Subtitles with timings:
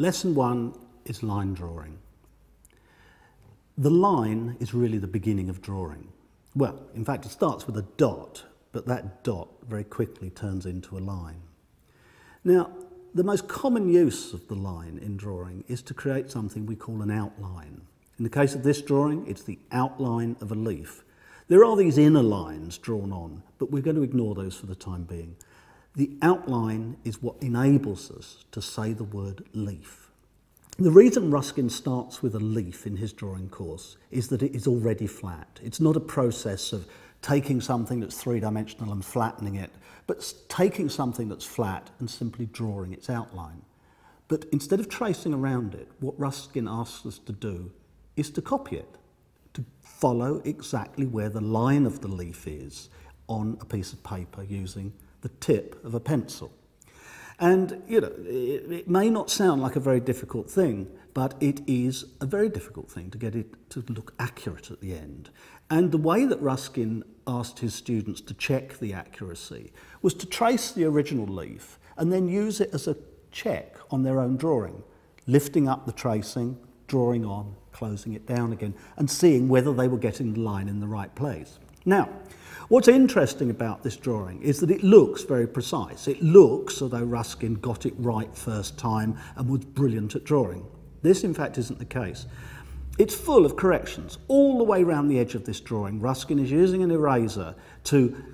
[0.00, 0.74] Lesson one
[1.06, 1.98] is line drawing.
[3.76, 6.06] The line is really the beginning of drawing.
[6.54, 10.96] Well, in fact, it starts with a dot, but that dot very quickly turns into
[10.96, 11.42] a line.
[12.44, 12.70] Now,
[13.12, 17.02] the most common use of the line in drawing is to create something we call
[17.02, 17.80] an outline.
[18.18, 21.02] In the case of this drawing, it's the outline of a leaf.
[21.48, 24.76] There are these inner lines drawn on, but we're going to ignore those for the
[24.76, 25.34] time being.
[25.98, 30.12] The outline is what enables us to say the word leaf.
[30.78, 34.68] The reason Ruskin starts with a leaf in his drawing course is that it is
[34.68, 35.58] already flat.
[35.60, 36.86] It's not a process of
[37.20, 39.72] taking something that's three dimensional and flattening it,
[40.06, 43.62] but taking something that's flat and simply drawing its outline.
[44.28, 47.72] But instead of tracing around it, what Ruskin asks us to do
[48.14, 48.98] is to copy it,
[49.54, 52.88] to follow exactly where the line of the leaf is
[53.26, 56.52] on a piece of paper using the tip of a pencil.
[57.40, 61.60] And, you know, it, it may not sound like a very difficult thing, but it
[61.66, 65.30] is a very difficult thing to get it to look accurate at the end.
[65.70, 70.72] And the way that Ruskin asked his students to check the accuracy was to trace
[70.72, 72.96] the original leaf and then use it as a
[73.30, 74.82] check on their own drawing,
[75.26, 79.98] lifting up the tracing, drawing on, closing it down again, and seeing whether they were
[79.98, 81.58] getting the line in the right place.
[81.84, 82.08] Now,
[82.68, 86.08] what's interesting about this drawing is that it looks very precise.
[86.08, 90.66] It looks as though Ruskin got it right first time and was brilliant at drawing.
[91.02, 92.26] This, in fact, isn't the case.
[92.98, 94.18] It's full of corrections.
[94.26, 98.24] All the way around the edge of this drawing, Ruskin is using an eraser to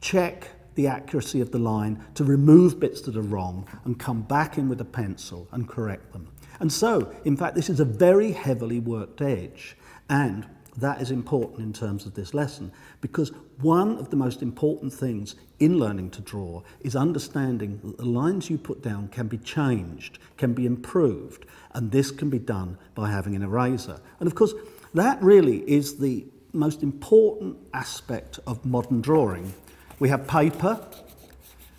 [0.00, 4.58] check the accuracy of the line, to remove bits that are wrong, and come back
[4.58, 6.28] in with a pencil and correct them.
[6.60, 9.76] And so, in fact, this is a very heavily worked edge.
[10.08, 10.46] And
[10.78, 13.30] That is important in terms of this lesson because
[13.60, 18.50] one of the most important things in learning to draw is understanding that the lines
[18.50, 23.08] you put down can be changed, can be improved, and this can be done by
[23.08, 24.00] having an eraser.
[24.18, 24.54] And of course,
[24.94, 29.54] that really is the most important aspect of modern drawing.
[30.00, 30.84] We have paper,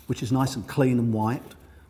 [0.06, 1.42] which is nice and clean and white.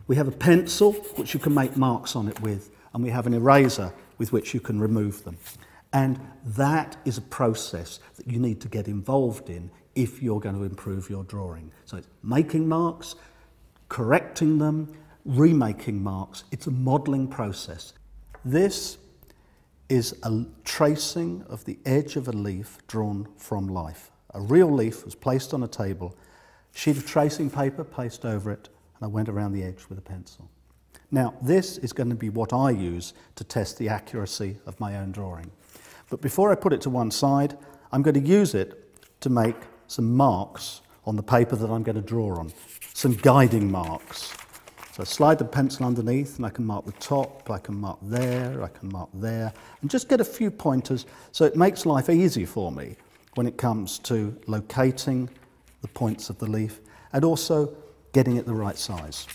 [0.07, 3.27] We have a pencil, which you can make marks on it with, and we have
[3.27, 5.37] an eraser with which you can remove them.
[5.97, 10.53] And that is a process that you need to get involved in if you're going
[10.53, 11.71] to improve your drawing.
[11.85, 13.15] So it's making marks,
[13.89, 14.93] correcting them,
[15.25, 16.43] remaking marks.
[16.51, 17.93] It's a modelling process.
[18.45, 18.99] This
[19.89, 24.11] is a tracing of the edge of a leaf drawn from life.
[24.35, 26.15] A real leaf was placed on a table,
[26.75, 28.69] sheet of tracing paper placed over it,
[28.99, 30.47] and I went around the edge with a pencil.
[31.09, 34.97] Now, this is going to be what I use to test the accuracy of my
[34.97, 35.49] own drawing.
[36.09, 37.57] But before I put it to one side,
[37.91, 39.55] I'm going to use it to make
[39.87, 42.51] some marks on the paper that I'm going to draw on,
[42.93, 44.33] some guiding marks.
[44.91, 47.99] So I slide the pencil underneath and I can mark the top, I can mark
[48.01, 52.09] there, I can mark there, and just get a few pointers so it makes life
[52.09, 52.95] easy for me
[53.35, 55.29] when it comes to locating
[55.81, 56.79] the points of the leaf
[57.13, 57.75] and also
[58.11, 59.27] getting it the right size.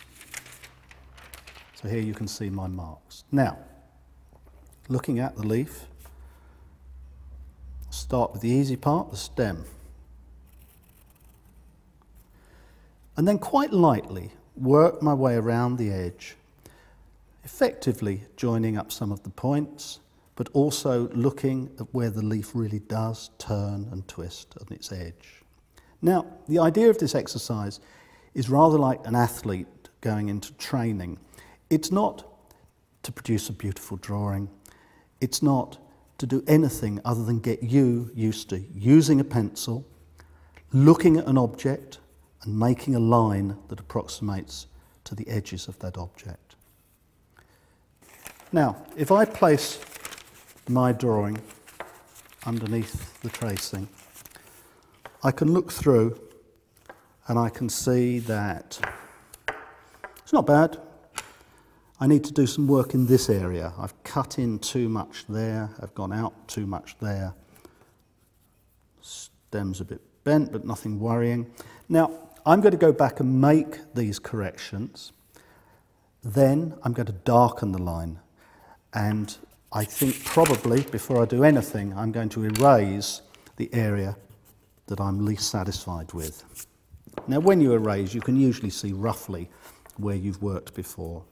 [1.81, 3.25] So here you can see my marks.
[3.31, 3.57] Now,
[4.89, 5.87] looking at the leaf,
[8.13, 9.65] start with the easy part, the stem.
[13.17, 16.37] And then quite lightly work my way around the edge,
[17.43, 20.01] effectively joining up some of the points,
[20.37, 25.43] but also looking at where the leaf really does turn and twist on its edge.
[26.03, 27.81] Now, the idea of this exercise
[28.35, 31.19] is rather like an athlete going into training
[31.71, 32.27] it's not
[33.05, 34.51] to produce a beautiful drawing.
[35.23, 35.79] It's not
[36.23, 39.85] to do anything other than get you used to using a pencil,
[40.73, 41.99] looking at an object,
[42.43, 44.69] and making a line that approximates
[45.03, 46.55] to the edges of that object.
[48.53, 49.81] Now, if I place
[50.69, 51.41] my drawing
[52.47, 53.89] underneath the tracing,
[55.25, 56.21] I can look through
[57.27, 58.79] and I can see that
[60.19, 60.79] it's not bad,
[62.03, 63.73] I need to do some work in this area.
[63.79, 67.33] I've cut in too much there, I've gone out too much there.
[69.01, 71.49] Stem's a bit bent, but nothing worrying.
[71.89, 72.11] Now,
[72.45, 75.13] I'm going to go back and make these corrections.
[76.25, 78.19] Then I'm going to darken the line.
[78.93, 79.37] And
[79.73, 83.23] I think probably before I do anything, I'm going to erase
[83.59, 84.17] the area
[84.89, 86.67] that I'm least satisfied with.
[87.29, 89.49] Now, when you erase, you can usually see roughly
[89.99, 91.23] where you've worked before.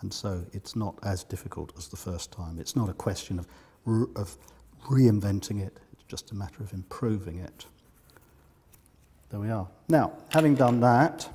[0.00, 2.58] And so it's not as difficult as the first time.
[2.58, 3.46] It's not a question of,
[4.16, 4.36] of
[4.86, 7.66] reinventing it, it's just a matter of improving it.
[9.30, 9.68] There we are.
[9.88, 11.28] Now, having done that,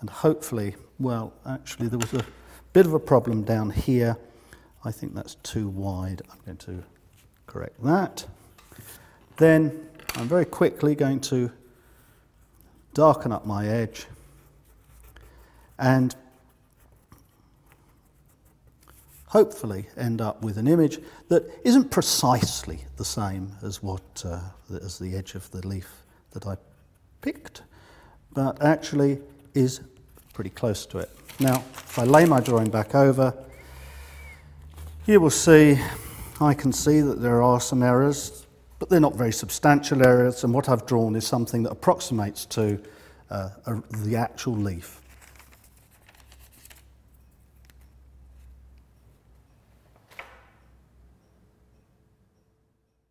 [0.00, 2.24] and hopefully, well, actually, there was a
[2.72, 4.16] Bit of a problem down here.
[4.84, 6.22] I think that's too wide.
[6.30, 6.84] I'm going to
[7.48, 8.24] correct that.
[9.38, 11.50] Then I'm very quickly going to
[12.94, 14.06] darken up my edge
[15.80, 16.14] and
[19.30, 20.98] hopefully end up with an image
[21.28, 24.40] that isn't precisely the same as what uh,
[24.82, 25.88] as the edge of the leaf
[26.32, 26.56] that I
[27.20, 27.62] picked,
[28.32, 29.20] but actually
[29.54, 29.80] is
[30.34, 31.10] pretty close to it.
[31.38, 33.32] Now, if I lay my drawing back over,
[35.06, 35.78] you will see,
[36.40, 38.46] I can see that there are some errors,
[38.80, 42.80] but they're not very substantial errors, and what I've drawn is something that approximates to
[43.30, 44.99] uh, a, the actual leaf.